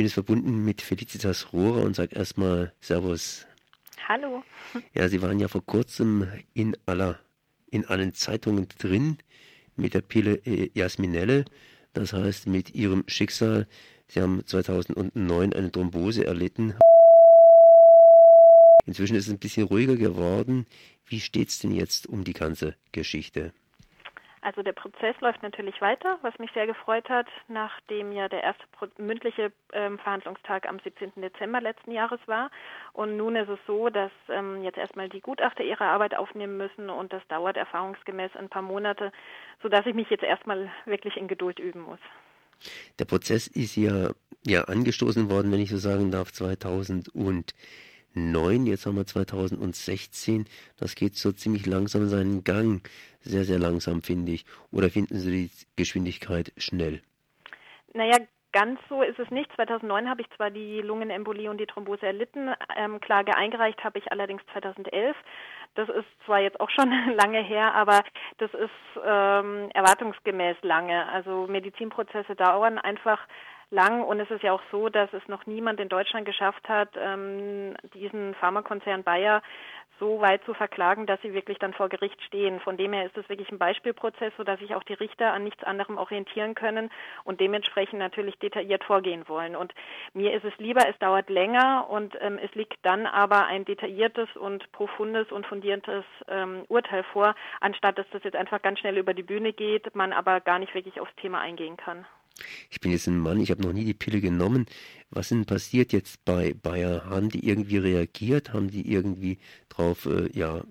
[0.00, 3.46] bin jetzt verbunden mit Felicitas Rohrer und sage erstmal Servus.
[4.08, 4.42] Hallo.
[4.94, 7.18] Ja, Sie waren ja vor kurzem in aller,
[7.70, 9.18] in allen Zeitungen drin
[9.76, 11.44] mit der Pille äh, Jasminelle,
[11.92, 13.68] das heißt mit Ihrem Schicksal.
[14.08, 16.72] Sie haben 2009 eine Thrombose erlitten.
[18.86, 20.64] Inzwischen ist es ein bisschen ruhiger geworden.
[21.04, 23.52] Wie steht es denn jetzt um die ganze Geschichte?
[24.42, 28.64] Also der Prozess läuft natürlich weiter, was mich sehr gefreut hat, nachdem ja der erste
[28.96, 31.12] mündliche ähm, Verhandlungstag am 17.
[31.16, 32.50] Dezember letzten Jahres war.
[32.94, 36.88] Und nun ist es so, dass ähm, jetzt erstmal die Gutachter ihre Arbeit aufnehmen müssen
[36.88, 39.12] und das dauert erfahrungsgemäß ein paar Monate,
[39.62, 42.00] sodass ich mich jetzt erstmal wirklich in Geduld üben muss.
[42.98, 44.10] Der Prozess ist ja,
[44.46, 47.54] ja angestoßen worden, wenn ich so sagen darf, 2000 und
[48.14, 50.46] 2009, jetzt haben wir 2016.
[50.78, 52.88] Das geht so ziemlich langsam seinen Gang.
[53.20, 54.44] Sehr, sehr langsam, finde ich.
[54.70, 57.02] Oder finden Sie die Geschwindigkeit schnell?
[57.94, 58.18] Naja,
[58.52, 59.48] Ganz so ist es nicht.
[59.54, 62.52] 2009 habe ich zwar die Lungenembolie und die Thrombose erlitten.
[62.76, 65.16] Ähm, Klage eingereicht habe ich allerdings 2011.
[65.76, 68.02] Das ist zwar jetzt auch schon lange her, aber
[68.38, 68.70] das ist
[69.04, 71.06] ähm, erwartungsgemäß lange.
[71.12, 73.20] Also Medizinprozesse dauern einfach
[73.70, 76.90] lang und es ist ja auch so, dass es noch niemand in Deutschland geschafft hat,
[76.96, 79.42] ähm, diesen Pharmakonzern Bayer
[80.00, 82.58] so weit zu verklagen, dass sie wirklich dann vor Gericht stehen.
[82.60, 85.62] Von dem her ist es wirklich ein Beispielprozess, sodass sich auch die Richter an nichts
[85.62, 86.90] anderem orientieren können
[87.22, 89.54] und dementsprechend natürlich detailliert vorgehen wollen.
[89.54, 89.72] Und
[90.14, 94.34] mir ist es lieber, es dauert länger und ähm, es liegt dann aber ein detailliertes
[94.36, 99.12] und profundes und fundiertes ähm, Urteil vor, anstatt dass das jetzt einfach ganz schnell über
[99.12, 102.06] die Bühne geht, man aber gar nicht wirklich aufs Thema eingehen kann.
[102.70, 104.66] Ich bin jetzt ein Mann, ich habe noch nie die Pille genommen.
[105.10, 107.04] Was ist denn passiert jetzt bei Bayer?
[107.04, 108.52] Haben die irgendwie reagiert?
[108.52, 109.38] Haben die irgendwie
[109.68, 110.62] drauf, äh, ja, äh,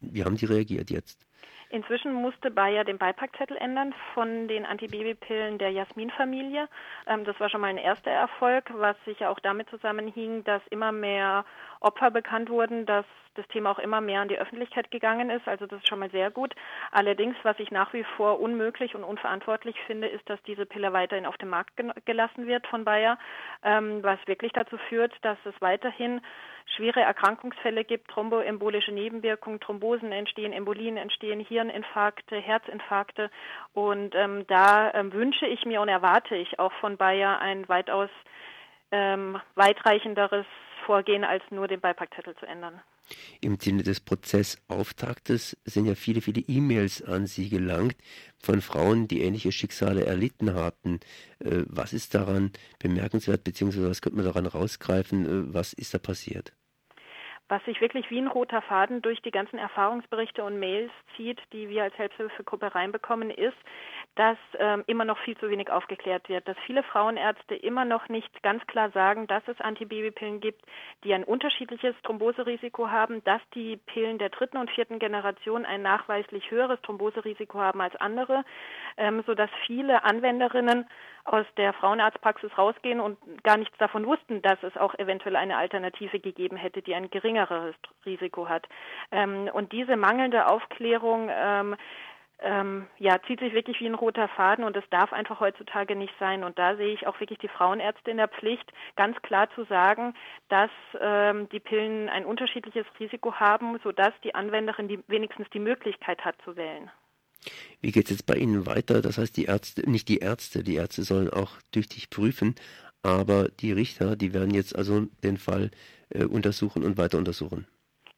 [0.00, 1.26] wie haben die reagiert jetzt?
[1.72, 6.68] Inzwischen musste Bayer den Beipackzettel ändern von den Antibabypillen der Jasmin-Familie.
[7.06, 10.92] Ähm, das war schon mal ein erster Erfolg, was sicher auch damit zusammenhing, dass immer
[10.92, 11.46] mehr
[11.82, 15.46] Opfer bekannt wurden, dass das Thema auch immer mehr an die Öffentlichkeit gegangen ist.
[15.48, 16.54] Also das ist schon mal sehr gut.
[16.90, 21.26] Allerdings, was ich nach wie vor unmöglich und unverantwortlich finde, ist, dass diese Pille weiterhin
[21.26, 21.72] auf den Markt
[22.04, 23.18] gelassen wird von Bayer,
[23.62, 26.20] ähm, was wirklich dazu führt, dass es weiterhin
[26.76, 33.30] schwere Erkrankungsfälle gibt, thromboembolische Nebenwirkungen, Thrombosen entstehen, Embolien entstehen, Hirninfarkte, Herzinfarkte.
[33.72, 38.10] Und ähm, da ähm, wünsche ich mir und erwarte ich auch von Bayer ein weitaus
[38.92, 40.46] ähm, weitreichenderes
[40.86, 42.80] Vorgehen, als nur den Beipackzettel zu ändern.
[43.40, 47.96] Im Sinne des Prozessauftaktes sind ja viele, viele E-Mails an Sie gelangt
[48.38, 51.00] von Frauen, die ähnliche Schicksale erlitten hatten.
[51.40, 55.26] Äh, was ist daran bemerkenswert, beziehungsweise was könnte man daran rausgreifen?
[55.26, 56.52] Äh, was ist da passiert?
[57.52, 61.68] Was sich wirklich wie ein roter Faden durch die ganzen Erfahrungsberichte und Mails zieht, die
[61.68, 63.58] wir als Selbsthilfegruppe reinbekommen, ist,
[64.14, 68.42] dass ähm, immer noch viel zu wenig aufgeklärt wird, dass viele Frauenärzte immer noch nicht
[68.42, 70.62] ganz klar sagen, dass es Antibabypillen gibt,
[71.04, 76.50] die ein unterschiedliches Thromboserisiko haben, dass die Pillen der dritten und vierten Generation ein nachweislich
[76.50, 78.46] höheres Thromboserisiko haben als andere,
[78.96, 80.86] ähm, sodass viele Anwenderinnen
[81.24, 86.18] aus der Frauenarztpraxis rausgehen und gar nichts davon wussten, dass es auch eventuell eine Alternative
[86.20, 87.74] gegeben hätte, die ein geringeres
[88.04, 88.66] Risiko hat.
[89.10, 91.76] Ähm, und diese mangelnde Aufklärung ähm,
[92.42, 96.12] ähm, ja, zieht sich wirklich wie ein roter Faden und es darf einfach heutzutage nicht
[96.18, 96.44] sein.
[96.44, 100.14] Und da sehe ich auch wirklich die Frauenärzte in der Pflicht, ganz klar zu sagen,
[100.48, 106.24] dass ähm, die Pillen ein unterschiedliches Risiko haben, sodass die Anwenderin die, wenigstens die Möglichkeit
[106.24, 106.90] hat zu wählen.
[107.80, 109.02] Wie geht es jetzt bei Ihnen weiter?
[109.02, 112.54] Das heißt, die Ärzte, nicht die Ärzte, die Ärzte sollen auch tüchtig prüfen,
[113.02, 115.70] aber die Richter, die werden jetzt also den Fall
[116.10, 117.66] äh, untersuchen und weiter untersuchen.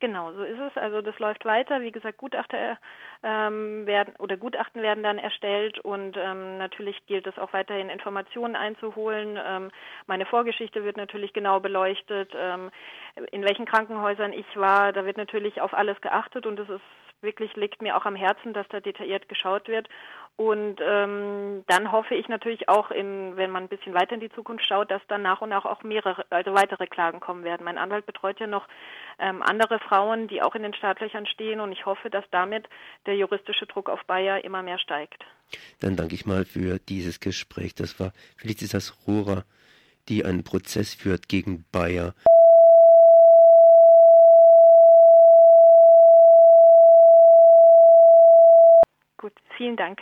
[0.00, 0.76] Genau, so ist es.
[0.76, 1.80] Also das läuft weiter.
[1.80, 2.78] Wie gesagt, Gutachter
[3.24, 8.54] ähm, werden oder Gutachten werden dann erstellt und ähm, natürlich gilt es auch weiterhin Informationen
[8.54, 9.38] einzuholen.
[9.44, 9.70] Ähm,
[10.06, 12.32] meine Vorgeschichte wird natürlich genau beleuchtet.
[12.36, 12.70] Ähm,
[13.32, 16.82] in welchen Krankenhäusern ich war, da wird natürlich auf alles geachtet und es ist
[17.22, 19.88] wirklich liegt mir auch am Herzen, dass da detailliert geschaut wird.
[20.36, 24.32] Und ähm, dann hoffe ich natürlich auch, in, wenn man ein bisschen weiter in die
[24.32, 27.64] Zukunft schaut, dass dann nach und nach auch mehrere, also weitere Klagen kommen werden.
[27.64, 28.66] Mein Anwalt betreut ja noch
[29.20, 32.68] ähm, andere Frauen, die auch in den Startlöchern stehen und ich hoffe, dass damit
[33.14, 35.24] der juristische Druck auf Bayer immer mehr steigt.
[35.78, 37.74] Dann danke ich mal für dieses Gespräch.
[37.76, 39.44] Das war Felicitas Rohrer,
[40.08, 42.12] die einen Prozess führt gegen Bayer.
[49.16, 50.00] Gut, vielen Dank.